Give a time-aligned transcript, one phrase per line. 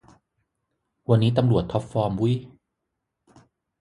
[1.09, 2.35] วันนี้ตำรวจท็อปฟอร์มวุ้ย